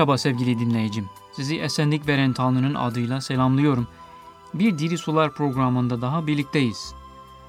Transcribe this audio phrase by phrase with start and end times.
[0.00, 1.08] Merhaba sevgili dinleyicim.
[1.32, 3.88] Sizi esenlik veren Tanrı'nın adıyla selamlıyorum.
[4.54, 6.94] Bir Diri Sular programında daha birlikteyiz.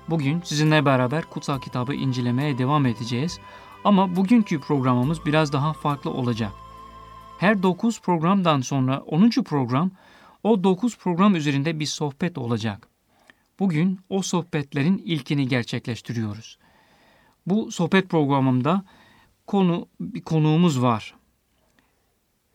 [0.10, 3.40] Bugün sizinle beraber kutsal kitabı incelemeye devam edeceğiz.
[3.84, 6.52] Ama bugünkü programımız biraz daha farklı olacak.
[7.38, 9.30] Her 9 programdan sonra 10.
[9.30, 9.92] program
[10.44, 12.88] o 9 program üzerinde bir sohbet olacak.
[13.60, 16.58] Bugün o sohbetlerin ilkini gerçekleştiriyoruz.
[17.46, 18.84] Bu sohbet programımda
[19.48, 21.21] konu bir konuğumuz var.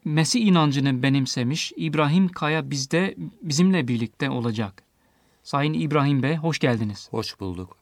[0.07, 4.83] Mesih inancını benimsemiş İbrahim Kaya bizde bizimle birlikte olacak.
[5.43, 7.09] Sayın İbrahim Bey hoş geldiniz.
[7.11, 7.77] Hoş bulduk.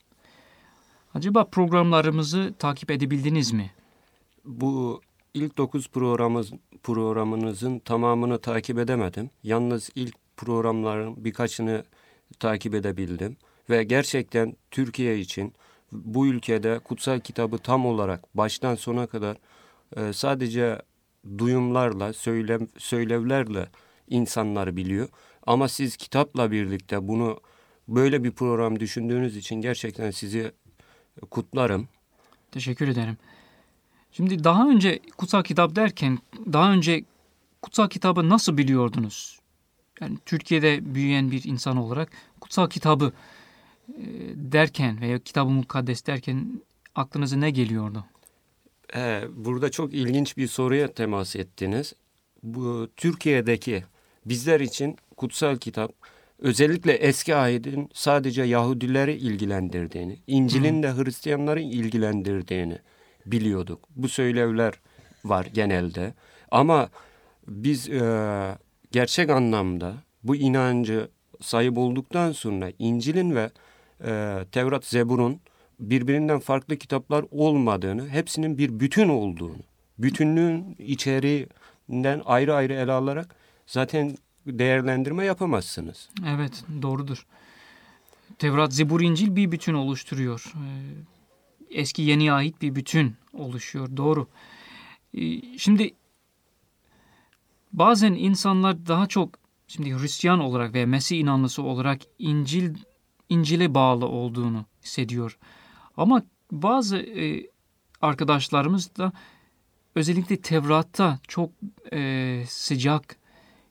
[1.15, 3.71] Acaba programlarımızı takip edebildiniz mi?
[4.45, 5.01] Bu
[5.35, 9.31] ilk 9 programımız, programınızın tamamını takip edemedim.
[9.43, 11.85] Yalnız ilk programların birkaçını
[12.39, 13.37] takip edebildim.
[13.71, 15.53] Ve gerçekten Türkiye için
[15.93, 19.37] bu ülkede kutsal kitabı tam olarak baştan sona kadar
[19.97, 20.83] e, sadece
[21.39, 23.69] duyumlarla, söyle, söylevlerle
[24.09, 25.09] insanlar biliyor.
[25.47, 27.41] Ama siz kitapla birlikte bunu
[27.89, 30.53] böyle bir program düşündüğünüz için gerçekten sizi
[31.31, 31.89] kutlarım.
[32.53, 33.17] Teşekkür ederim.
[34.13, 36.19] Şimdi daha önce kutsal kitap derken
[36.53, 37.05] daha önce
[37.63, 39.39] kutsal kitabı nasıl biliyordunuz?
[40.01, 43.13] Yani Türkiye'de büyüyen bir insan olarak kutsal kitabı
[43.89, 44.03] e,
[44.35, 46.63] derken veya kitabı mukaddes derken
[46.95, 48.05] aklınıza ne geliyordu?
[48.97, 51.93] Ee, burada çok ilginç bir soruya temas ettiniz.
[52.43, 53.85] Bu Türkiye'deki
[54.27, 55.93] bizler için kutsal kitap
[56.39, 62.79] özellikle eski ayetin sadece Yahudileri ilgilendirdiğini, İncil'in de Hristiyanları ilgilendirdiğini
[63.27, 63.81] biliyorduk.
[63.97, 64.75] Bu söylevler
[65.25, 66.15] var genelde.
[66.51, 66.89] Ama
[67.49, 68.59] biz e,
[68.93, 71.09] gerçek anlamda bu inancı
[71.41, 73.51] sahip olduktan sonra İncil'in ve
[74.05, 75.41] e, Tevrat, Zebur'un
[75.81, 79.59] birbirinden farklı kitaplar olmadığını, hepsinin bir bütün olduğunu,
[79.99, 83.37] bütünlüğün içeriğinden ayrı ayrı ele alarak
[83.67, 86.11] zaten değerlendirme yapamazsınız.
[86.27, 87.27] Evet, doğrudur.
[88.39, 90.53] Tevrat, Zebur, İncil bir bütün oluşturuyor.
[90.55, 93.97] Ee, eski yeni ait bir bütün oluşuyor.
[93.97, 94.29] Doğru.
[95.15, 95.95] Ee, şimdi
[97.73, 102.75] bazen insanlar daha çok şimdi Hristiyan olarak veya Mesih inanlısı olarak İncil
[103.29, 105.39] İncil'e bağlı olduğunu hissediyor.
[105.97, 106.23] Ama
[106.53, 107.47] bazı e,
[108.01, 109.13] arkadaşlarımız da
[109.95, 111.51] özellikle Tevrat'ta çok
[111.93, 113.17] e, sıcak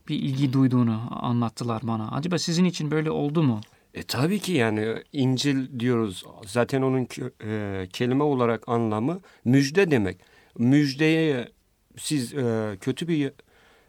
[0.07, 2.11] bir ilgi duyduğunu anlattılar bana.
[2.11, 3.61] Acaba sizin için böyle oldu mu?
[3.93, 6.25] E tabii ki yani İncil diyoruz.
[6.45, 7.07] Zaten onun
[7.43, 10.17] e, kelime olarak anlamı müjde demek.
[10.57, 11.51] Müjdeye
[11.97, 13.31] siz e, kötü bir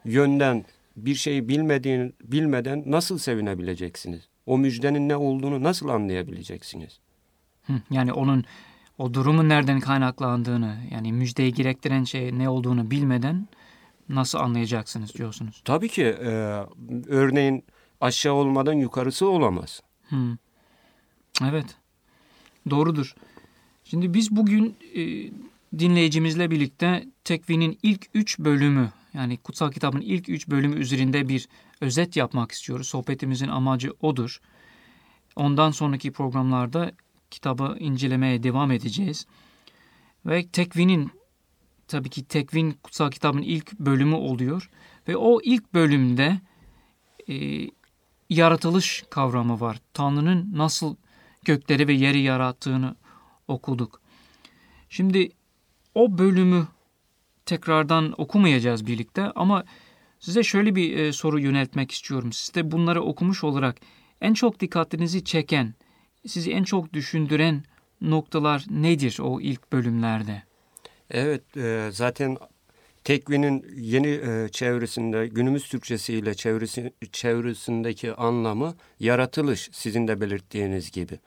[0.04, 0.64] yönden
[0.96, 4.28] bir şeyi bilmediğin, bilmeden nasıl sevinebileceksiniz?
[4.46, 7.00] O müjdenin ne olduğunu nasıl anlayabileceksiniz?
[7.90, 8.44] Yani onun
[8.98, 13.48] o durumun nereden kaynaklandığını yani müjdeyi gerektiren şey ne olduğunu bilmeden
[14.08, 15.62] nasıl anlayacaksınız diyorsunuz?
[15.64, 16.64] Tabii ki e,
[17.06, 17.64] örneğin
[18.00, 19.82] aşağı olmadan yukarısı olamaz.
[20.08, 20.36] Hmm.
[21.44, 21.76] Evet
[22.70, 23.14] doğrudur.
[23.84, 25.30] Şimdi biz bugün e,
[25.78, 31.48] dinleyicimizle birlikte Tekvin'in ilk üç bölümü yani kutsal kitabın ilk üç bölümü üzerinde bir
[31.80, 32.88] özet yapmak istiyoruz.
[32.88, 34.40] Sohbetimizin amacı odur.
[35.36, 36.92] Ondan sonraki programlarda
[37.34, 39.26] kitabı incelemeye devam edeceğiz.
[40.26, 41.10] Ve Tekvin'in
[41.88, 44.70] tabii ki Tekvin kutsal kitabın ilk bölümü oluyor.
[45.08, 46.40] Ve o ilk bölümde
[47.28, 47.66] e,
[48.30, 49.80] yaratılış kavramı var.
[49.92, 50.96] Tanrı'nın nasıl
[51.44, 52.96] gökleri ve yeri yarattığını
[53.48, 54.00] okuduk.
[54.88, 55.28] Şimdi
[55.94, 56.66] o bölümü
[57.46, 59.64] tekrardan okumayacağız birlikte ama
[60.18, 62.32] size şöyle bir e, soru yöneltmek istiyorum.
[62.32, 63.76] Siz de bunları okumuş olarak
[64.20, 65.74] en çok dikkatinizi çeken
[66.26, 67.62] sizi en çok düşündüren
[68.00, 70.42] noktalar nedir o ilk bölümlerde?
[71.10, 72.36] Evet e, zaten
[73.04, 81.18] Tekvin'in yeni e, çevresinde günümüz Türkçesiyle çevresi, çevresindeki anlamı yaratılış sizin de belirttiğiniz gibi.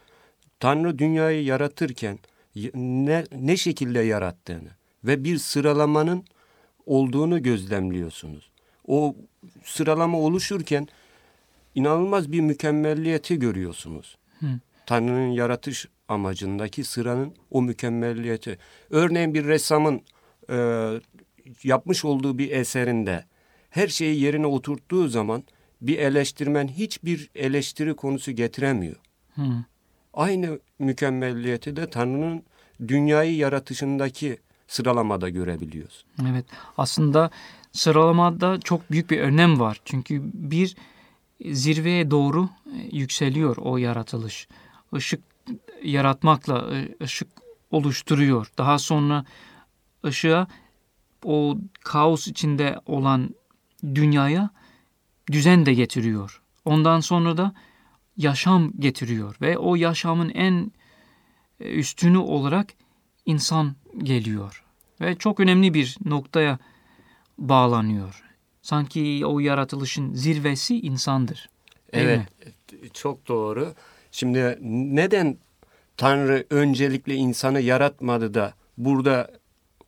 [0.59, 2.19] Tanrı dünyayı yaratırken
[2.75, 4.69] ne, ne şekilde yarattığını
[5.03, 6.25] ve bir sıralamanın
[6.85, 8.51] olduğunu gözlemliyorsunuz.
[8.87, 9.15] O
[9.63, 10.87] sıralama oluşurken
[11.75, 14.17] inanılmaz bir mükemmelliyeti görüyorsunuz.
[14.39, 14.59] Hı.
[14.87, 18.57] Tanrı'nın yaratış amacındaki sıranın o mükemmelliyeti.
[18.89, 20.01] Örneğin bir ressamın
[20.49, 20.89] e,
[21.63, 23.25] yapmış olduğu bir eserinde
[23.69, 25.43] her şeyi yerine oturttuğu zaman
[25.81, 28.95] bir eleştirmen hiçbir eleştiri konusu getiremiyor.
[29.35, 29.41] Hı.
[30.13, 32.43] Aynı mükemmelliyeti de Tanrı'nın
[32.87, 34.37] dünyayı yaratışındaki
[34.67, 36.05] sıralamada görebiliyoruz.
[36.31, 36.45] Evet
[36.77, 37.29] aslında
[37.71, 39.81] sıralamada çok büyük bir önem var.
[39.85, 40.75] Çünkü bir
[41.45, 44.47] zirveye doğru e, yükseliyor o yaratılış
[44.93, 45.23] ışık
[45.83, 47.27] yaratmakla e, ışık
[47.71, 48.51] oluşturuyor.
[48.57, 49.25] Daha sonra
[50.05, 50.47] ışığa
[51.23, 53.29] o kaos içinde olan
[53.95, 54.49] dünyaya
[55.31, 56.41] düzen de getiriyor.
[56.65, 57.53] Ondan sonra da
[58.17, 60.71] yaşam getiriyor ve o yaşamın en
[61.59, 62.73] e, üstünü olarak
[63.25, 64.63] insan geliyor
[65.01, 66.59] ve çok önemli bir noktaya
[67.37, 68.23] bağlanıyor.
[68.61, 71.49] Sanki o yaratılışın zirvesi insandır.
[71.93, 72.89] Evet, mi?
[72.93, 73.73] çok doğru.
[74.17, 74.57] Şimdi
[74.95, 75.37] neden
[75.97, 79.31] Tanrı öncelikle insanı yaratmadı da burada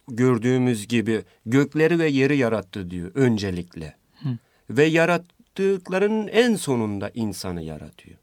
[0.07, 3.95] gördüğümüz gibi gökleri ve yeri yarattı diyor öncelikle.
[4.23, 4.29] Hı.
[4.69, 8.17] Ve yarattıklarının en sonunda insanı yaratıyor.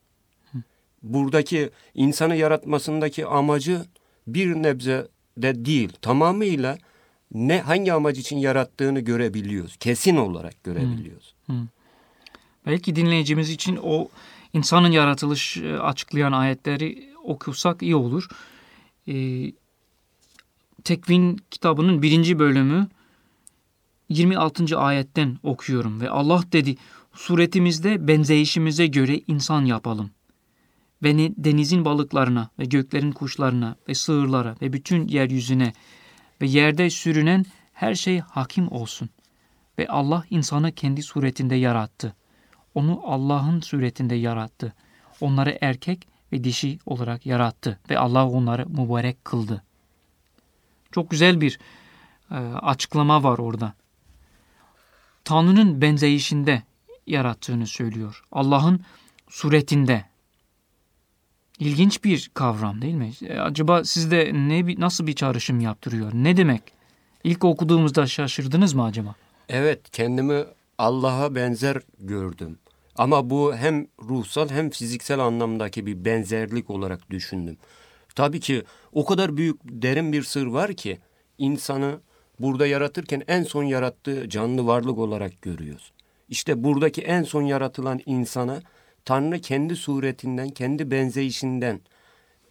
[0.53, 0.59] Hı.
[1.03, 3.83] Buradaki insanı yaratmasındaki amacı
[4.27, 5.93] bir nebze de değil.
[6.03, 6.79] Tamamıyla
[7.35, 9.77] ne hangi amaç için yarattığını görebiliyoruz.
[9.77, 11.35] Kesin olarak görebiliyoruz.
[11.47, 11.53] Hı.
[12.67, 14.09] Belki dinleyicimiz için o
[14.53, 18.29] insanın yaratılış e, açıklayan ayetleri okusak iyi olur.
[19.09, 19.53] Ee,
[20.85, 22.89] Tekvin kitabının birinci bölümü
[24.09, 24.79] 26.
[24.79, 26.77] ayetten okuyorum ve Allah dedi
[27.15, 30.11] suretimizde benzeyişimize göre insan yapalım.
[31.03, 35.73] Beni denizin balıklarına ve göklerin kuşlarına ve sığırlara ve bütün yeryüzüne
[36.41, 39.11] ve yerde sürünen her şey hakim olsun.
[39.79, 42.17] Ve Allah insanı kendi suretinde yarattı.
[42.77, 44.73] Onu Allah'ın suretinde yarattı.
[45.21, 49.63] Onları erkek ve dişi olarak yarattı ve Allah onları mübarek kıldı.
[50.93, 51.59] Çok güzel bir
[52.31, 53.75] e, açıklama var orada.
[55.25, 56.63] Tanrı'nın benzeyişinde
[57.07, 58.25] yarattığını söylüyor.
[58.33, 58.81] Allah'ın
[59.29, 60.05] suretinde.
[61.59, 63.13] İlginç bir kavram değil mi?
[63.23, 66.11] E, acaba sizde ne nasıl bir çağrışım yaptırıyor?
[66.15, 66.63] Ne demek?
[67.25, 69.15] İlk okuduğumuzda şaşırdınız mı acaba?
[69.49, 70.45] Evet, kendimi
[70.79, 72.59] Allah'a benzer gördüm.
[72.99, 77.57] Ama bu hem ruhsal hem fiziksel anlamdaki bir benzerlik olarak düşündüm.
[78.15, 78.63] Tabii ki
[78.93, 80.99] o kadar büyük, derin bir sır var ki
[81.39, 82.01] insanı
[82.41, 85.93] burada yaratırken en son yarattığı canlı varlık olarak görüyoruz.
[86.29, 88.63] İşte buradaki en son yaratılan insana
[89.05, 91.81] Tanrı kendi suretinden, kendi benzeyişinden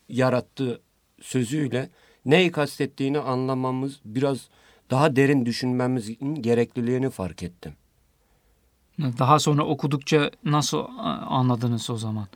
[0.10, 0.82] yarattığı
[1.22, 1.90] sözüyle
[2.26, 4.50] neyi kastettiğini anlamamız, biraz
[4.92, 7.74] daha derin düşünmemizin gerekliliğini fark ettim.
[9.00, 10.86] Daha sonra okudukça nasıl
[11.30, 12.28] anladınız o zaman?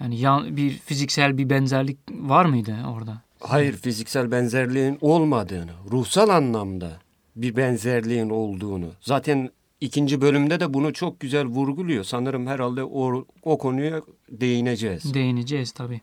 [0.00, 3.22] Yani ya, bir fiziksel bir benzerlik var mıydı orada?
[3.40, 6.90] Hayır, fiziksel benzerliğin olmadığını, ruhsal anlamda
[7.36, 8.86] bir benzerliğin olduğunu.
[9.00, 9.50] Zaten
[9.80, 12.04] ikinci bölümde de bunu çok güzel vurguluyor.
[12.04, 15.14] Sanırım herhalde o, o konuya değineceğiz.
[15.14, 16.00] Değineceğiz tabii.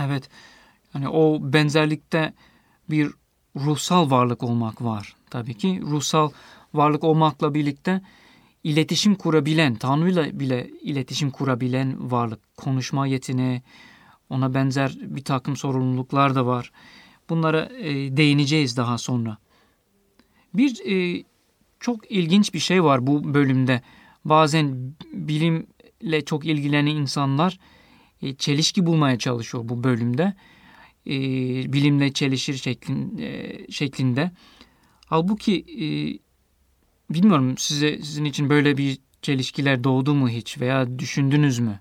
[0.00, 0.28] Evet.
[0.94, 2.32] Yani o benzerlikte
[2.90, 3.10] bir
[3.56, 5.16] ruhsal varlık olmak var.
[5.30, 6.30] Tabii ki ruhsal
[6.74, 8.00] varlık olmakla birlikte
[8.64, 12.56] iletişim kurabilen, Tanrı'yla bile iletişim kurabilen varlık.
[12.56, 13.62] Konuşma yeteneği,
[14.30, 16.72] ona benzer bir takım sorumluluklar da var.
[17.28, 19.38] Bunlara e, değineceğiz daha sonra.
[20.54, 21.24] Bir e,
[21.80, 23.82] çok ilginç bir şey var bu bölümde.
[24.24, 27.58] Bazen bilimle çok ilgilenen insanlar
[28.22, 30.34] e, çelişki bulmaya çalışıyor bu bölümde.
[31.06, 31.12] E,
[31.72, 34.30] bilimle çelişir şeklin, e, şeklinde.
[35.06, 35.86] Halbuki e,
[37.10, 41.80] bilmiyorum size sizin için böyle bir çelişkiler doğdu mu hiç veya düşündünüz mü?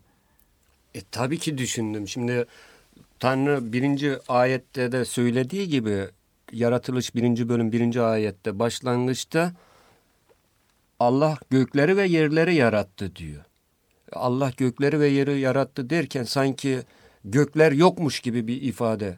[0.95, 2.07] E, tabii ki düşündüm.
[2.07, 2.45] Şimdi
[3.19, 6.07] Tanrı birinci ayette de söylediği gibi
[6.51, 9.53] yaratılış birinci bölüm birinci ayette başlangıçta
[10.99, 13.43] Allah gökleri ve yerleri yarattı diyor.
[14.11, 16.79] Allah gökleri ve yeri yarattı derken sanki
[17.25, 19.17] gökler yokmuş gibi bir ifade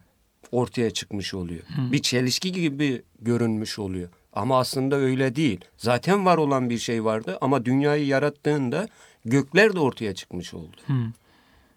[0.51, 1.61] ortaya çıkmış oluyor.
[1.61, 1.91] Hı.
[1.91, 4.09] Bir çelişki gibi görünmüş oluyor.
[4.35, 5.59] Ama aslında öyle değil.
[5.77, 8.87] Zaten var olan bir şey vardı ama dünyayı yarattığında
[9.25, 10.77] gökler de ortaya çıkmış oldu.
[10.87, 10.93] Hı.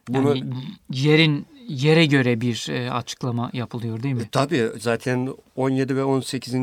[0.08, 0.54] Bunu yani
[0.92, 4.22] yerin yere göre bir e, açıklama yapılıyor değil mi?
[4.22, 6.54] E, tabii zaten 17 ve 18.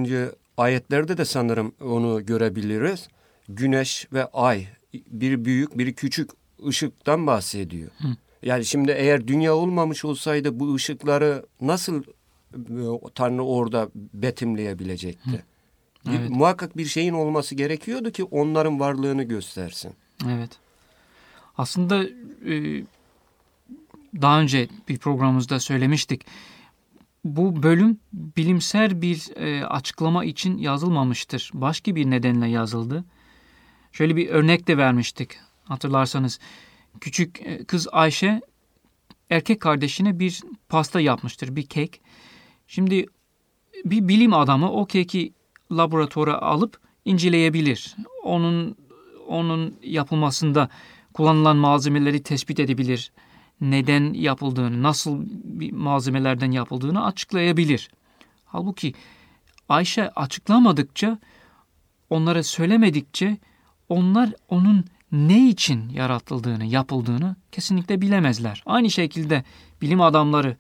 [0.58, 3.08] ayetlerde de sanırım onu görebiliriz.
[3.50, 6.30] Güneş ve ay bir büyük bir küçük
[6.68, 7.92] ışıktan bahsediyor.
[7.98, 8.08] Hı.
[8.44, 12.04] Yani şimdi eğer dünya olmamış olsaydı bu ışıkları nasıl
[12.54, 12.84] e,
[13.16, 15.32] Tanrı orada betimleyebilecekti?
[15.32, 15.55] Hı.
[16.10, 16.30] Evet.
[16.30, 19.94] Muhakkak bir şeyin olması gerekiyordu ki onların varlığını göstersin.
[20.30, 20.50] Evet.
[21.58, 22.04] Aslında
[22.46, 22.84] e,
[24.22, 26.26] daha önce bir programımızda söylemiştik.
[27.26, 31.52] Bu bölüm bilimsel bir e, açıklama için yazılmamıştır.
[31.54, 33.06] Başka bir nedenle yazıldı.
[33.92, 36.40] Şöyle bir örnek de vermiştik hatırlarsanız.
[37.02, 38.42] Küçük e, kız Ayşe
[39.30, 42.02] erkek kardeşine bir pasta yapmıştır, bir kek.
[42.68, 43.06] Şimdi
[43.86, 45.34] bir bilim adamı o keki
[45.72, 47.96] laboratuvara alıp inceleyebilir.
[48.24, 48.76] Onun
[49.28, 50.70] onun yapılmasında
[51.14, 53.12] kullanılan malzemeleri tespit edebilir.
[53.62, 57.90] Neden yapıldığını, nasıl bir malzemelerden yapıldığını açıklayabilir.
[58.46, 58.94] Halbuki
[59.70, 61.20] Ayşe açıklamadıkça,
[62.10, 63.38] onlara söylemedikçe
[63.90, 68.64] onlar onun ne için yaratıldığını, yapıldığını kesinlikle bilemezler.
[68.66, 69.44] Aynı şekilde
[69.82, 70.58] bilim adamları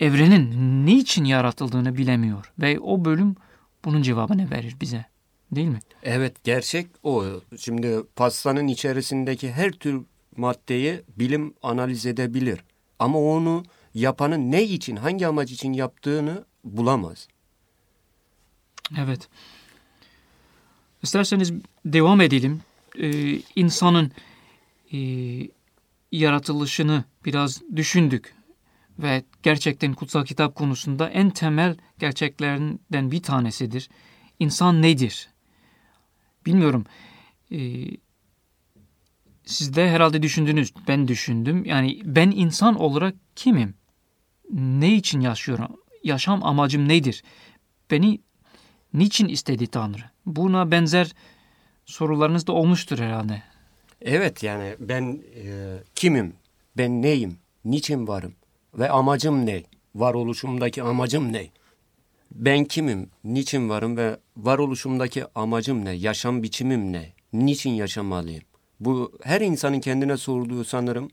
[0.00, 3.36] evrenin ne için yaratıldığını bilemiyor ve o bölüm
[3.84, 5.04] bunun cevabını verir bize.
[5.52, 5.80] Değil mi?
[6.02, 7.24] Evet gerçek o.
[7.58, 10.02] Şimdi pastanın içerisindeki her tür
[10.36, 12.60] maddeyi bilim analiz edebilir.
[12.98, 13.64] Ama onu
[13.94, 17.28] yapanın ne için, hangi amaç için yaptığını bulamaz.
[18.98, 19.28] Evet.
[21.02, 21.52] İsterseniz
[21.84, 22.60] devam edelim.
[22.98, 24.12] Ee, insanın
[24.92, 24.98] e,
[26.12, 28.33] yaratılışını biraz düşündük
[28.98, 33.88] ve gerçekten kutsal kitap konusunda en temel gerçeklerinden bir tanesidir.
[34.38, 35.28] İnsan nedir?
[36.46, 36.84] Bilmiyorum.
[37.52, 37.84] Ee,
[39.44, 40.72] siz de herhalde düşündünüz.
[40.88, 41.64] Ben düşündüm.
[41.64, 43.74] Yani ben insan olarak kimim?
[44.52, 45.76] Ne için yaşıyorum?
[46.04, 47.24] Yaşam amacım nedir?
[47.90, 48.20] Beni
[48.94, 50.02] niçin istedi Tanrı?
[50.26, 51.12] Buna benzer
[51.86, 53.42] sorularınız da olmuştur herhalde.
[54.00, 56.32] Evet yani ben e, kimim?
[56.76, 57.38] Ben neyim?
[57.64, 58.34] Niçin varım?
[58.78, 59.62] Ve amacım ne?
[59.94, 61.50] Varoluşumdaki amacım ne?
[62.34, 63.10] Ben kimim?
[63.24, 65.92] Niçin varım ve varoluşumdaki amacım ne?
[65.92, 67.12] Yaşam biçimim ne?
[67.32, 68.42] Niçin yaşamalıyım?
[68.80, 71.10] Bu her insanın kendine sorduğu sanırım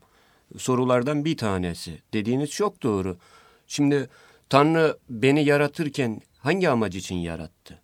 [0.58, 1.98] sorulardan bir tanesi.
[2.12, 3.16] Dediğiniz çok doğru.
[3.66, 4.08] Şimdi
[4.48, 7.78] Tanrı beni yaratırken hangi amaç için yarattı?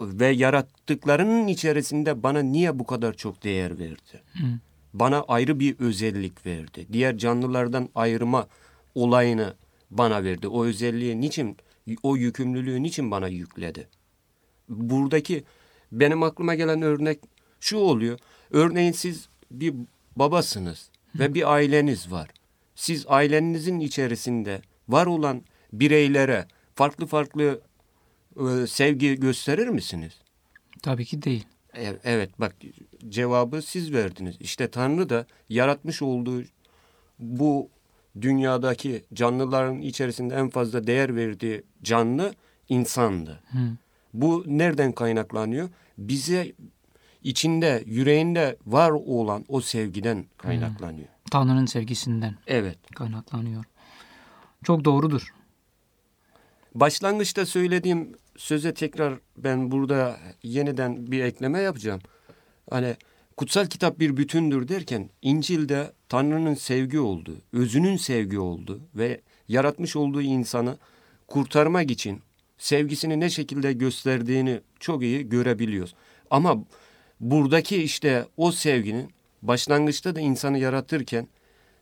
[0.00, 4.22] Ve yarattıklarının içerisinde bana niye bu kadar çok değer verdi?
[4.32, 4.46] Hı.
[4.94, 6.86] Bana ayrı bir özellik verdi.
[6.92, 8.46] Diğer canlılardan ayırma
[8.94, 9.54] olayını
[9.90, 10.48] bana verdi.
[10.48, 11.56] O özelliği niçin,
[12.02, 13.88] o yükümlülüğü niçin bana yükledi?
[14.68, 15.44] Buradaki
[15.92, 17.18] benim aklıma gelen örnek
[17.60, 18.18] şu oluyor.
[18.50, 19.74] Örneğin siz bir
[20.16, 22.28] babasınız ve bir aileniz var.
[22.74, 27.60] Siz ailenizin içerisinde var olan bireylere farklı farklı
[28.36, 30.12] e, sevgi gösterir misiniz?
[30.82, 31.44] Tabii ki değil.
[32.04, 32.56] Evet bak
[33.08, 34.36] cevabı siz verdiniz.
[34.40, 36.42] İşte Tanrı da yaratmış olduğu
[37.18, 37.68] bu
[38.20, 42.34] dünyadaki canlıların içerisinde en fazla değer verdiği canlı
[42.68, 43.40] insandı.
[43.52, 43.58] Hı.
[44.14, 45.68] Bu nereden kaynaklanıyor?
[45.98, 46.52] Bize
[47.22, 51.06] içinde, yüreğinde var olan o sevgiden kaynaklanıyor.
[51.06, 51.30] Hı.
[51.30, 52.34] Tanrı'nın sevgisinden.
[52.46, 52.78] Evet.
[52.94, 53.64] Kaynaklanıyor.
[54.64, 55.34] Çok doğrudur.
[56.74, 62.00] Başlangıçta söylediğim söze tekrar ben burada yeniden bir ekleme yapacağım.
[62.70, 62.96] Hani
[63.36, 70.22] kutsal kitap bir bütündür derken İncil'de Tanrı'nın sevgi olduğu, özünün sevgi olduğu ve yaratmış olduğu
[70.22, 70.78] insanı
[71.26, 72.20] kurtarmak için
[72.58, 75.94] sevgisini ne şekilde gösterdiğini çok iyi görebiliyoruz.
[76.30, 76.64] Ama
[77.20, 79.10] buradaki işte o sevginin
[79.42, 81.28] başlangıçta da insanı yaratırken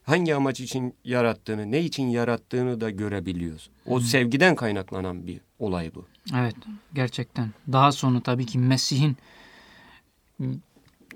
[0.02, 3.70] hangi amaç için yarattığını, ne için yarattığını da görebiliyoruz.
[3.86, 4.04] O hmm.
[4.04, 6.06] sevgiden kaynaklanan bir olay bu.
[6.36, 6.54] Evet,
[6.94, 7.50] gerçekten.
[7.72, 9.16] Daha sonra tabii ki Mesih'in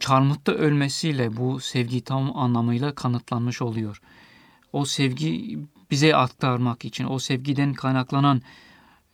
[0.00, 4.00] çarmıhta ölmesiyle bu sevgi tam anlamıyla kanıtlanmış oluyor.
[4.72, 5.58] O sevgi
[5.90, 8.42] bize aktarmak için, o sevgiden kaynaklanan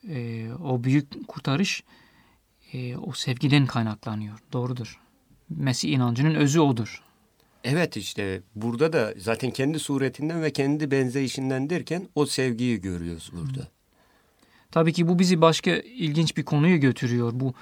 [0.08, 1.82] e, o büyük kurtarış
[2.72, 4.38] e, o sevgiden kaynaklanıyor.
[4.52, 5.00] Doğrudur.
[5.48, 7.02] Mesih inancının özü odur.
[7.64, 13.68] Evet işte burada da zaten kendi suretinden ve kendi benzeyişinden derken o sevgiyi görüyoruz burada.
[14.70, 17.32] Tabii ki bu bizi başka ilginç bir konuya götürüyor.
[17.34, 17.54] Bu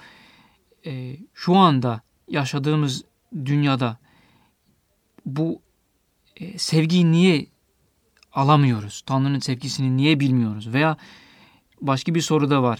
[0.85, 3.03] e, şu anda yaşadığımız
[3.45, 3.97] dünyada
[5.25, 5.61] bu
[6.37, 7.45] e, sevgiyi niye
[8.33, 9.01] alamıyoruz?
[9.05, 10.73] Tanrı'nın sevgisini niye bilmiyoruz?
[10.73, 10.97] Veya
[11.81, 12.79] başka bir soru da var.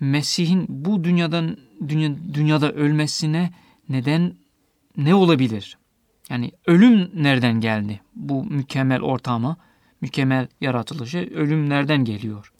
[0.00, 1.56] Mesih'in bu dünyadan
[1.88, 3.50] dünya, dünyada ölmesine
[3.88, 4.34] neden
[4.96, 5.78] ne olabilir?
[6.30, 8.00] Yani ölüm nereden geldi?
[8.14, 9.56] Bu mükemmel ortama,
[10.00, 12.52] mükemmel yaratılışı ölüm nereden geliyor?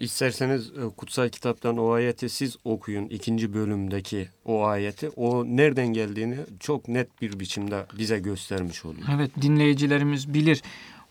[0.00, 3.06] İsterseniz e, kutsal kitaptan o ayeti siz okuyun.
[3.06, 5.08] ikinci bölümdeki o ayeti.
[5.08, 9.08] O nereden geldiğini çok net bir biçimde bize göstermiş oluyor.
[9.14, 10.62] Evet dinleyicilerimiz bilir.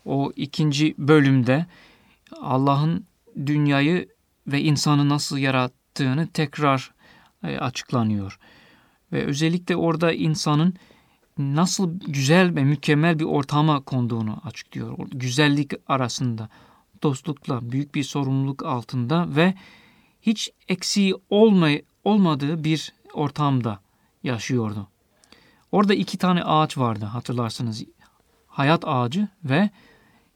[0.04, 1.66] O ikinci bölümde
[2.40, 3.06] Allah'ın
[3.46, 4.08] dünyayı
[4.46, 6.92] ve insanı nasıl yarattığını tekrar
[7.44, 8.38] e, açıklanıyor.
[9.12, 10.74] Ve özellikle orada insanın
[11.38, 14.98] nasıl güzel ve mükemmel bir ortama konduğunu açıklıyor.
[15.10, 16.48] Güzellik arasında,
[17.02, 19.54] dostlukla, büyük bir sorumluluk altında ve
[20.22, 23.80] hiç eksiği olmay olmadığı bir ortamda
[24.22, 24.88] yaşıyordu.
[25.72, 27.84] Orada iki tane ağaç vardı hatırlarsınız.
[28.46, 29.70] Hayat ağacı ve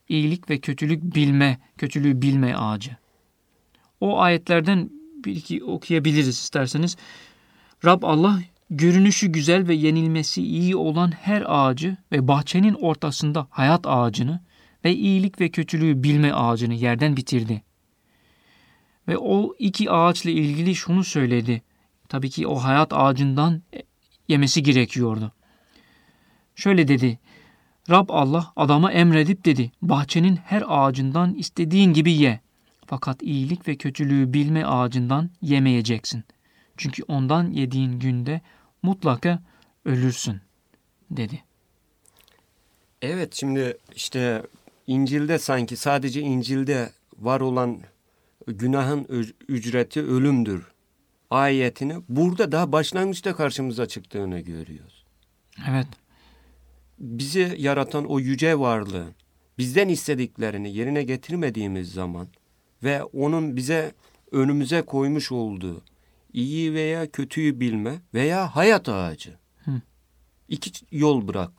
[0.08, 2.96] iyilik ve kötülük bilme, kötülüğü bilme ağacı.
[4.00, 4.90] O ayetlerden
[5.24, 6.96] bir iki okuyabiliriz isterseniz.
[7.84, 8.40] Rab Allah
[8.70, 14.40] görünüşü güzel ve yenilmesi iyi olan her ağacı ve bahçenin ortasında hayat ağacını
[14.84, 17.62] ve iyilik ve kötülüğü bilme ağacını yerden bitirdi.
[19.08, 21.62] Ve o iki ağaçla ilgili şunu söyledi.
[22.08, 23.62] Tabii ki o hayat ağacından
[24.28, 25.32] yemesi gerekiyordu.
[26.54, 27.18] Şöyle dedi.
[27.90, 29.72] Rab Allah adama emredip dedi.
[29.82, 32.40] Bahçenin her ağacından istediğin gibi ye.
[32.86, 36.24] Fakat iyilik ve kötülüğü bilme ağacından yemeyeceksin.
[36.76, 38.40] Çünkü ondan yediğin günde
[38.82, 39.42] mutlaka
[39.84, 40.40] ölürsün
[41.10, 41.42] dedi.
[43.02, 44.42] Evet şimdi işte
[44.86, 47.80] İncil'de sanki sadece İncil'de var olan
[48.46, 49.06] günahın
[49.48, 50.72] ücreti ölümdür
[51.30, 55.04] ayetini burada daha başlangıçta karşımıza çıktığını görüyoruz.
[55.70, 55.86] Evet.
[56.98, 59.06] Bizi yaratan o yüce varlığı
[59.58, 62.28] bizden istediklerini yerine getirmediğimiz zaman
[62.82, 63.92] ve onun bize
[64.32, 65.82] önümüze koymuş olduğu
[66.32, 69.38] iyi veya kötüyü bilme veya hayat ağacı.
[69.64, 69.70] Hı.
[70.48, 71.50] İki yol bırak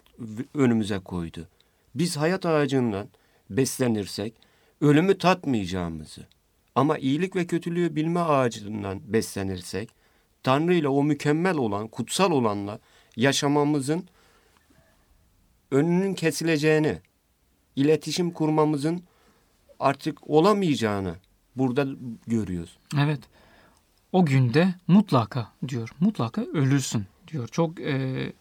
[0.54, 1.48] önümüze koydu.
[1.96, 3.08] Biz hayat ağacından
[3.50, 4.34] beslenirsek
[4.82, 6.28] ölümü tatmayacağımızı
[6.76, 9.90] ama iyilik ve kötülüğü bilme ağacından beslenirsek
[10.44, 12.80] Tanrı ile o mükemmel olan, kutsal olanla
[13.16, 14.08] yaşamamızın
[15.72, 17.00] önünün kesileceğini,
[17.76, 19.04] iletişim kurmamızın
[19.80, 21.16] artık olamayacağını
[21.56, 21.88] burada
[22.28, 22.78] görüyoruz.
[23.00, 23.20] Evet.
[24.12, 27.48] O günde mutlaka diyor, mutlaka ölürsün diyor.
[27.48, 28.34] Çok e,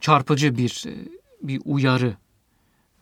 [0.00, 0.94] çarpıcı bir e,
[1.42, 2.16] bir uyarı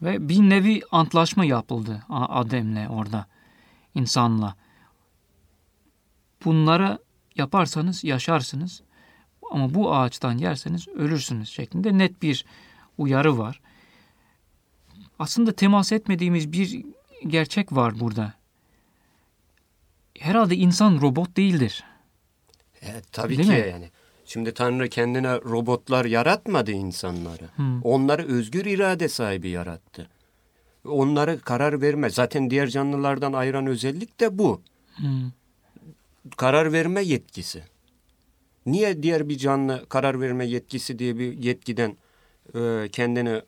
[0.02, 3.26] ve bir nevi antlaşma yapıldı Adem'le orada
[3.94, 4.54] insanla.
[6.44, 6.98] Bunları
[7.36, 8.82] yaparsanız yaşarsınız
[9.50, 12.44] ama bu ağaçtan yerseniz ölürsünüz şeklinde net bir
[12.98, 13.60] uyarı var.
[15.18, 16.84] Aslında temas etmediğimiz bir
[17.26, 18.34] gerçek var burada.
[20.18, 21.84] Herhalde insan robot değildir.
[22.82, 23.68] Evet, tabii Değil ki mi?
[23.70, 23.90] yani.
[24.28, 27.48] Şimdi Tanrı kendine robotlar yaratmadı insanları.
[27.56, 27.82] Hmm.
[27.82, 30.08] Onları özgür irade sahibi yarattı.
[30.84, 32.10] Onları karar verme.
[32.10, 34.62] Zaten diğer canlılardan ayıran özellik de bu.
[34.96, 35.30] Hmm.
[36.36, 37.62] Karar verme yetkisi.
[38.66, 41.96] Niye diğer bir canlı karar verme yetkisi diye bir yetkiden
[42.54, 43.42] e, kendini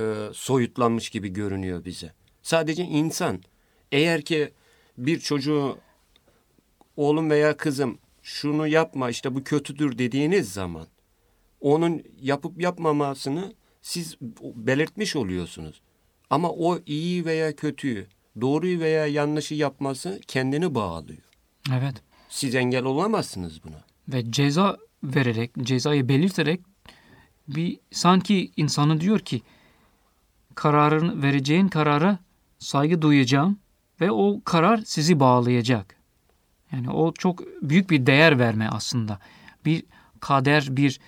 [0.00, 2.12] e, soyutlanmış gibi görünüyor bize?
[2.42, 3.42] Sadece insan.
[3.92, 4.52] Eğer ki
[4.98, 5.78] bir çocuğu
[6.96, 7.98] oğlum veya kızım
[8.30, 10.86] şunu yapma işte bu kötüdür dediğiniz zaman
[11.60, 14.16] onun yapıp yapmamasını siz
[14.54, 15.80] belirtmiş oluyorsunuz.
[16.30, 18.06] Ama o iyi veya kötüyü,
[18.40, 21.22] doğruyu veya yanlışı yapması kendini bağlıyor.
[21.72, 21.94] Evet.
[22.28, 23.84] Siz engel olamazsınız buna.
[24.08, 26.60] Ve ceza vererek, cezayı belirterek
[27.48, 29.42] bir sanki insanı diyor ki
[30.54, 32.18] kararın vereceğin karara
[32.58, 33.58] saygı duyacağım
[34.00, 35.99] ve o karar sizi bağlayacak.
[36.72, 39.18] Yani o çok büyük bir değer verme aslında.
[39.64, 39.84] Bir
[40.20, 41.00] kader, bir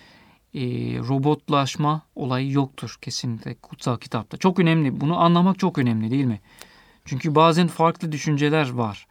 [0.55, 0.61] e,
[0.99, 4.37] robotlaşma olayı yoktur kesinlikle kutsal kitapta.
[4.37, 5.01] Çok önemli.
[5.01, 6.41] Bunu anlamak çok önemli değil mi?
[7.05, 9.07] Çünkü bazen farklı düşünceler var.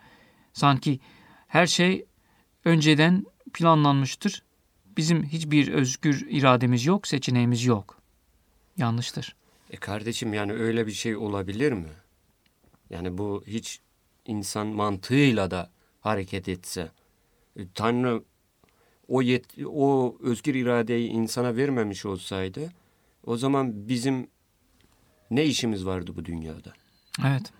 [0.53, 0.99] Sanki
[1.47, 2.05] her şey
[2.65, 4.43] önceden planlanmıştır.
[4.97, 8.01] Bizim hiçbir özgür irademiz yok, seçeneğimiz yok.
[8.77, 9.35] Yanlıştır.
[9.69, 11.89] E kardeşim yani öyle bir şey olabilir mi?
[12.89, 13.79] Yani bu hiç
[14.25, 15.69] insan mantığıyla da
[16.01, 16.91] hareket etse,
[17.55, 18.23] e, Tanrı
[19.07, 22.71] o yet o özgür iradeyi insana vermemiş olsaydı,
[23.25, 24.27] o zaman bizim
[25.31, 26.73] ne işimiz vardı bu dünyada?
[27.27, 27.53] Evet.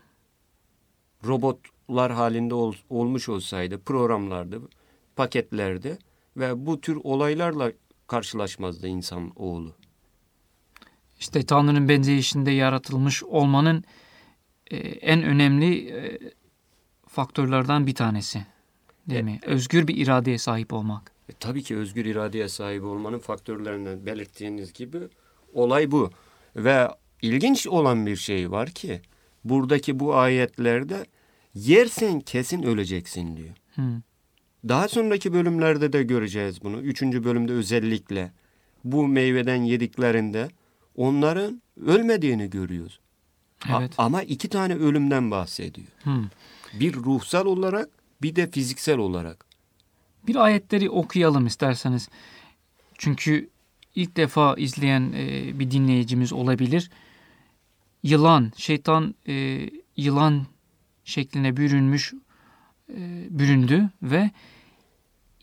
[1.26, 4.58] Robotlar halinde ol, olmuş olsaydı, programlarda,
[5.16, 5.98] paketlerde
[6.38, 7.72] ve bu tür olaylarla
[8.08, 9.76] karşılaşmazdı insan oğlu.
[11.20, 13.84] İşte Tanrı'nın benzeyişinde yaratılmış olmanın
[14.72, 16.20] e, en önemli e,
[17.12, 18.46] faktörlerden bir tanesi.
[19.08, 19.40] Değil e, mi?
[19.46, 21.12] Özgür bir iradeye sahip olmak.
[21.30, 25.00] E, tabii ki özgür iradeye sahip olmanın faktörlerinden belirttiğiniz gibi
[25.54, 26.12] olay bu.
[26.56, 26.88] Ve
[27.22, 29.02] ilginç olan bir şey var ki
[29.44, 31.06] buradaki bu ayetlerde
[31.54, 33.56] yersen kesin öleceksin diyor.
[33.76, 34.02] Hmm.
[34.68, 36.80] Daha sonraki bölümlerde de göreceğiz bunu.
[36.82, 38.32] Üçüncü bölümde özellikle
[38.84, 40.50] bu meyveden yediklerinde
[40.96, 43.00] onların ölmediğini görüyoruz.
[43.78, 43.92] Evet.
[43.98, 45.88] A- ama iki tane ölümden bahsediyor.
[46.04, 46.24] Hmm.
[46.74, 47.90] Bir ruhsal olarak
[48.22, 49.46] bir de fiziksel olarak.
[50.28, 52.10] Bir ayetleri okuyalım isterseniz.
[52.98, 53.50] Çünkü
[53.96, 56.90] ilk defa izleyen e, bir dinleyicimiz olabilir.
[58.04, 60.46] Yılan, şeytan e, yılan
[61.04, 62.14] şekline bürünmüş,
[62.90, 64.32] e, büründü ve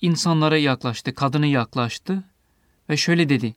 [0.00, 2.24] insanlara yaklaştı, kadını yaklaştı
[2.90, 3.54] ve şöyle dedi.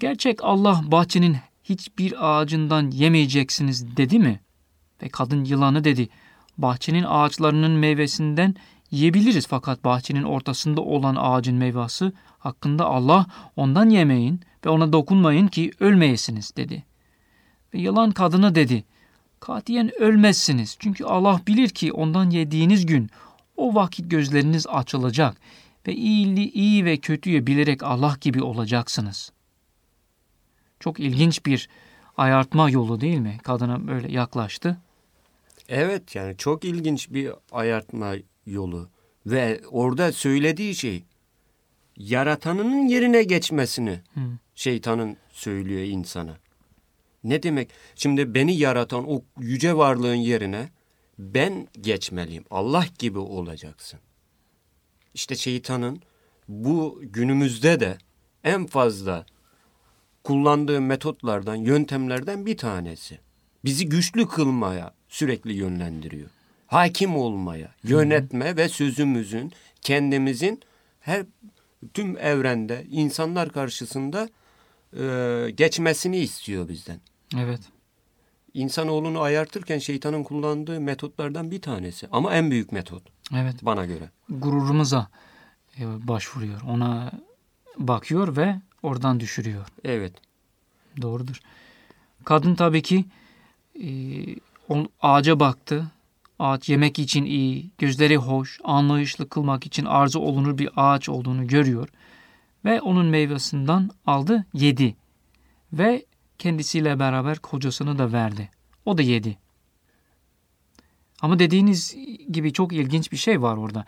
[0.00, 4.40] Gerçek Allah bahçenin hiçbir ağacından yemeyeceksiniz dedi mi?
[5.02, 6.08] Ve kadın yılanı dedi
[6.58, 8.54] bahçenin ağaçlarının meyvesinden
[8.90, 15.72] yiyebiliriz fakat bahçenin ortasında olan ağacın meyvesi hakkında Allah ondan yemeyin ve ona dokunmayın ki
[15.80, 16.84] ölmeyesiniz dedi.
[17.74, 18.84] Ve yılan kadına dedi
[19.40, 20.76] katiyen ölmezsiniz.
[20.78, 23.10] Çünkü Allah bilir ki ondan yediğiniz gün
[23.56, 25.36] o vakit gözleriniz açılacak
[25.86, 29.32] ve iyi, iyi ve kötüyü bilerek Allah gibi olacaksınız.
[30.80, 31.68] Çok ilginç bir
[32.16, 33.38] ayartma yolu değil mi?
[33.42, 34.76] Kadına böyle yaklaştı.
[35.68, 38.14] Evet yani çok ilginç bir ayartma
[38.46, 38.88] yolu
[39.26, 41.04] ve orada söylediği şey
[41.96, 44.20] yaratanının yerine geçmesini Hı.
[44.54, 46.38] şeytanın söylüyor insana.
[47.24, 47.70] Ne demek?
[47.94, 50.68] Şimdi beni yaratan o yüce varlığın yerine
[51.18, 52.44] ben geçmeliyim.
[52.50, 54.00] Allah gibi olacaksın.
[55.14, 56.02] İşte şeytanın
[56.48, 57.98] bu günümüzde de
[58.44, 59.26] en fazla
[60.24, 63.18] kullandığı metotlardan, yöntemlerden bir tanesi.
[63.64, 66.30] Bizi güçlü kılmaya sürekli yönlendiriyor.
[66.66, 70.60] Hakim olmaya, yönetme ve sözümüzün, kendimizin
[71.00, 71.26] her
[71.94, 74.28] tüm evrende, insanlar karşısında
[74.98, 77.00] e, geçmesini istiyor bizden.
[77.36, 77.60] Evet.
[78.54, 82.08] İnsanoğlunu ayartırken şeytanın kullandığı metotlardan bir tanesi.
[82.12, 83.02] Ama en büyük metot
[83.34, 83.54] Evet.
[83.62, 84.10] bana göre.
[84.28, 85.08] Gururumuza
[85.80, 86.60] e, başvuruyor.
[86.68, 87.12] Ona
[87.76, 89.66] bakıyor ve oradan düşürüyor.
[89.84, 90.12] Evet.
[91.02, 91.40] Doğrudur.
[92.24, 93.04] Kadın tabii ki
[93.82, 93.88] e,
[95.02, 95.90] ağaca baktı.
[96.38, 101.88] Ağaç yemek için iyi, gözleri hoş, anlayışlı kılmak için arzu olunur bir ağaç olduğunu görüyor.
[102.64, 104.96] Ve onun meyvesinden aldı, yedi.
[105.72, 106.06] Ve
[106.38, 108.50] kendisiyle beraber kocasını da verdi.
[108.84, 109.38] O da yedi.
[111.20, 111.96] Ama dediğiniz
[112.30, 113.84] gibi çok ilginç bir şey var orada.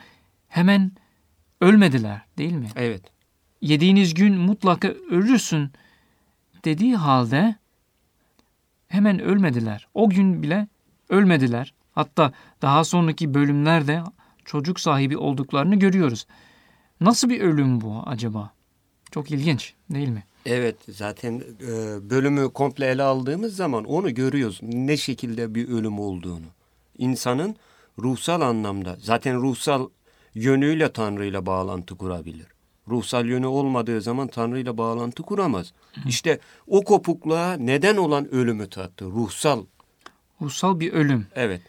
[0.48, 0.92] Hemen
[1.60, 2.68] ölmediler değil mi?
[2.76, 3.02] Evet.
[3.60, 5.70] Yediğiniz gün mutlaka ölürsün
[6.64, 7.56] dediği halde
[8.88, 9.88] hemen ölmediler.
[9.94, 10.68] O gün bile
[11.08, 11.74] ölmediler.
[11.92, 14.02] Hatta daha sonraki bölümlerde
[14.44, 16.26] çocuk sahibi olduklarını görüyoruz.
[17.00, 18.52] Nasıl bir ölüm bu acaba?
[19.10, 20.24] Çok ilginç değil mi?
[20.46, 21.70] Evet zaten e,
[22.10, 24.60] bölümü komple ele aldığımız zaman onu görüyoruz.
[24.62, 26.46] Ne şekilde bir ölüm olduğunu.
[26.98, 27.56] İnsanın
[27.98, 29.88] ruhsal anlamda zaten ruhsal
[30.34, 32.46] yönüyle Tanrı ile bağlantı kurabilir.
[32.88, 35.72] Ruhsal yönü olmadığı zaman Tanrı ile bağlantı kuramaz.
[36.06, 39.04] İşte o kopukluğa neden olan ölümü tattı.
[39.04, 39.64] Ruhsal.
[40.42, 41.26] Ruhsal bir ölüm.
[41.34, 41.60] Evet.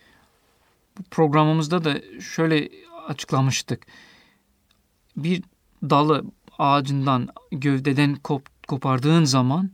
[1.00, 2.70] Bu programımızda da şöyle
[3.08, 3.88] açıklamıştık.
[5.18, 5.44] Bir
[5.84, 6.26] dalı
[6.58, 9.72] ağacından, gövdeden kop, kopardığın zaman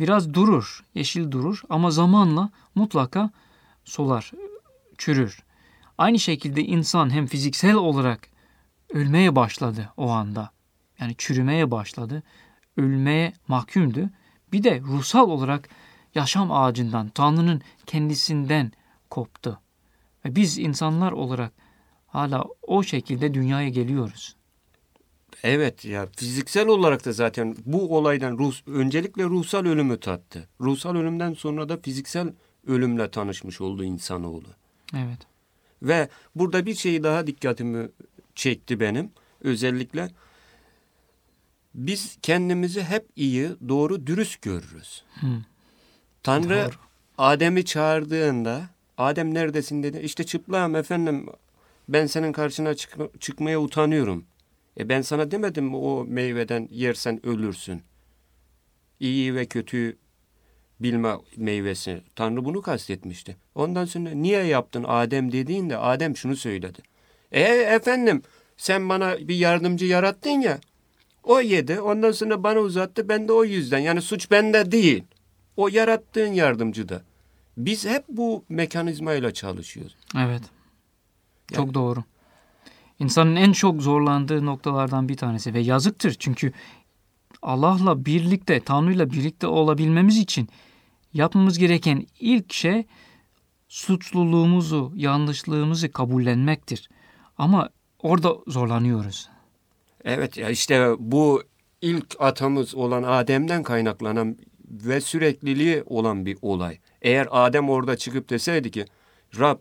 [0.00, 3.30] biraz durur, yeşil durur ama zamanla mutlaka
[3.84, 4.32] solar,
[4.98, 5.42] çürür.
[5.98, 8.31] Aynı şekilde insan hem fiziksel olarak
[8.92, 10.50] ölmeye başladı o anda.
[11.00, 12.22] Yani çürümeye başladı.
[12.76, 14.10] Ölmeye mahkumdu.
[14.52, 15.68] Bir de ruhsal olarak
[16.14, 18.72] yaşam ağacından, Tanrı'nın kendisinden
[19.10, 19.60] koptu.
[20.24, 21.52] Ve biz insanlar olarak
[22.06, 24.36] hala o şekilde dünyaya geliyoruz.
[25.42, 30.48] Evet ya fiziksel olarak da zaten bu olaydan ruh, öncelikle ruhsal ölümü tattı.
[30.60, 32.32] Ruhsal ölümden sonra da fiziksel
[32.66, 34.48] ölümle tanışmış oldu insanoğlu.
[34.96, 35.18] Evet.
[35.82, 37.88] Ve burada bir şey daha dikkatimi
[38.34, 39.10] çekti benim.
[39.40, 40.08] Özellikle
[41.74, 45.04] biz kendimizi hep iyi, doğru, dürüst görürüz.
[45.20, 45.26] Hı.
[46.22, 46.74] Tanrı Doğru.
[47.18, 48.62] Adem'i çağırdığında
[48.98, 49.98] Adem neredesin dedi.
[49.98, 51.26] İşte çıplağım efendim
[51.88, 54.24] ben senin karşına çık- çıkmaya utanıyorum.
[54.80, 57.82] E ben sana demedim mi o meyveden yersen ölürsün.
[59.00, 59.96] İyi ve kötü
[60.80, 62.02] bilme meyvesi.
[62.16, 63.36] Tanrı bunu kastetmişti.
[63.54, 66.82] Ondan sonra niye yaptın Adem dediğinde Adem şunu söyledi.
[67.32, 68.22] E efendim
[68.56, 70.58] sen bana bir yardımcı yarattın ya.
[71.22, 73.78] O yedi ondan sonra bana uzattı ben de o yüzden.
[73.78, 75.04] Yani suç bende değil.
[75.56, 77.02] O yarattığın yardımcıda.
[77.56, 79.96] Biz hep bu mekanizmayla çalışıyoruz.
[80.18, 80.42] Evet.
[81.52, 82.04] Çok doğru.
[82.98, 86.52] İnsanın en çok zorlandığı noktalardan bir tanesi ve yazıktır çünkü
[87.42, 90.48] Allah'la birlikte, Tanrı'yla birlikte olabilmemiz için
[91.14, 92.86] yapmamız gereken ilk şey
[93.68, 96.90] suçluluğumuzu, yanlışlığımızı kabullenmektir.
[97.38, 97.68] Ama
[97.98, 99.28] orada zorlanıyoruz.
[100.04, 101.42] Evet ya işte bu
[101.80, 104.36] ilk atamız olan Adem'den kaynaklanan
[104.70, 106.78] ve sürekliliği olan bir olay.
[107.02, 108.84] Eğer Adem orada çıkıp deseydi ki
[109.38, 109.58] Rab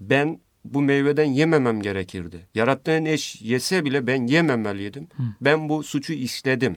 [0.00, 2.46] ben bu meyveden yememem gerekirdi.
[2.54, 5.08] Yarattığın eş yese bile ben yememeliydim.
[5.40, 6.76] Ben bu suçu işledim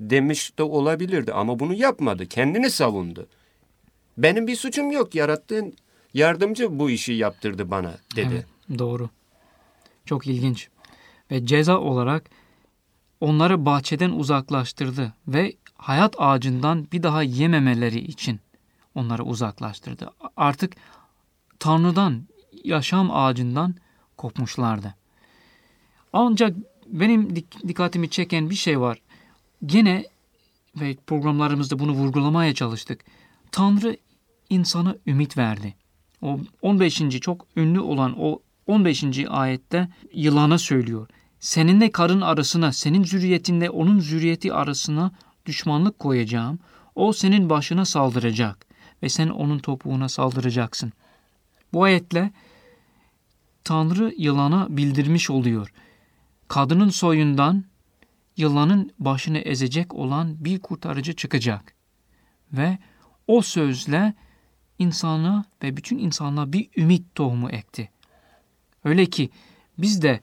[0.00, 2.26] demiş de olabilirdi ama bunu yapmadı.
[2.26, 3.26] Kendini savundu.
[4.18, 5.14] Benim bir suçum yok.
[5.14, 5.74] Yarattığın
[6.14, 8.28] yardımcı bu işi yaptırdı bana dedi.
[8.34, 9.10] Evet, doğru.
[10.06, 10.68] Çok ilginç.
[11.30, 12.30] Ve ceza olarak
[13.20, 18.40] onları bahçeden uzaklaştırdı ve hayat ağacından bir daha yememeleri için
[18.94, 20.10] onları uzaklaştırdı.
[20.36, 20.76] Artık
[21.58, 22.22] Tanrı'dan,
[22.64, 23.74] yaşam ağacından
[24.16, 24.94] kopmuşlardı.
[26.12, 28.98] Ancak benim dik- dikkatimi çeken bir şey var.
[29.66, 30.04] Gene
[30.76, 33.04] ve programlarımızda bunu vurgulamaya çalıştık.
[33.52, 33.96] Tanrı
[34.50, 35.74] insana ümit verdi.
[36.22, 37.20] O 15.
[37.20, 38.40] çok ünlü olan o
[38.72, 39.04] 15.
[39.28, 41.08] ayette yılana söylüyor.
[41.40, 45.12] Seninle karın arasına, senin zürriyetinle onun zürriyeti arasına
[45.46, 46.58] düşmanlık koyacağım.
[46.94, 48.66] O senin başına saldıracak
[49.02, 50.92] ve sen onun topuğuna saldıracaksın.
[51.72, 52.32] Bu ayetle
[53.64, 55.72] Tanrı yılana bildirmiş oluyor.
[56.48, 57.64] Kadının soyundan
[58.36, 61.74] yılanın başını ezecek olan bir kurtarıcı çıkacak.
[62.52, 62.78] Ve
[63.26, 64.14] o sözle
[64.78, 67.90] insana ve bütün insanlığa bir ümit tohumu ekti.
[68.84, 69.30] Öyle ki
[69.78, 70.20] biz de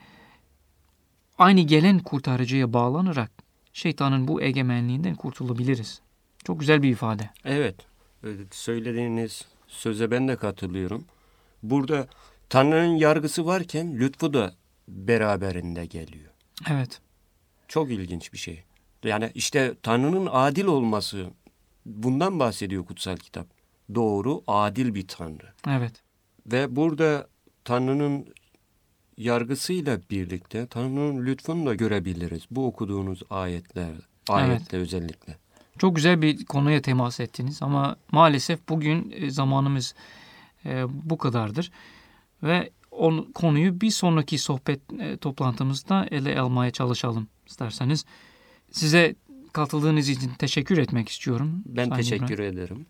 [1.37, 3.31] aynı gelen kurtarıcıya bağlanarak
[3.73, 6.01] şeytanın bu egemenliğinden kurtulabiliriz.
[6.43, 7.29] Çok güzel bir ifade.
[7.45, 7.75] Evet,
[8.23, 11.05] e, söylediğiniz söze ben de katılıyorum.
[11.63, 12.07] Burada
[12.49, 14.53] Tanrı'nın yargısı varken lütfu da
[14.87, 16.31] beraberinde geliyor.
[16.69, 17.01] Evet.
[17.67, 18.63] Çok ilginç bir şey.
[19.03, 21.27] Yani işte Tanrı'nın adil olması
[21.85, 23.47] bundan bahsediyor kutsal kitap.
[23.95, 25.53] Doğru, adil bir Tanrı.
[25.67, 26.03] Evet.
[26.45, 27.27] Ve burada
[27.63, 28.33] Tanrı'nın
[29.19, 32.43] yargısıyla birlikte Tanrı'nın lütfunu da görebiliriz.
[32.51, 33.91] Bu okuduğunuz ayetler,
[34.29, 35.37] ayette özellikle.
[35.77, 39.95] Çok güzel bir konuya temas ettiniz ama maalesef bugün e, zamanımız
[40.65, 41.71] e, bu kadardır.
[42.43, 48.05] Ve o konuyu bir sonraki sohbet e, toplantımızda ele almaya çalışalım isterseniz.
[48.71, 49.15] Size
[49.53, 51.63] katıldığınız için teşekkür etmek istiyorum.
[51.65, 52.53] Ben Sayın teşekkür İbrahim.
[52.53, 52.85] ederim.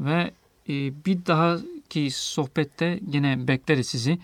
[0.00, 0.30] Ve
[1.06, 4.18] bir dahaki sohbette yine bekleriz sizi.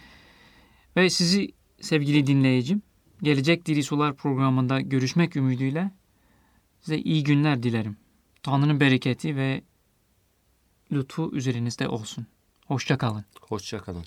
[0.97, 2.83] Ve sizi sevgili dinleyicim,
[3.23, 5.91] Gelecek Diri Sular programında görüşmek ümidiyle
[6.81, 7.97] size iyi günler dilerim.
[8.43, 9.63] Tanrı'nın bereketi ve
[10.93, 12.27] lütfu üzerinizde olsun.
[12.67, 13.25] Hoşça kalın.
[13.41, 14.05] Hoşça kalın.